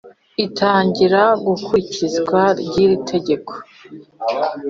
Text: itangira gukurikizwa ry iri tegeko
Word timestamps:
itangira 0.45 1.21
gukurikizwa 1.45 2.39
ry 2.65 2.73
iri 2.83 2.97
tegeko 3.11 3.51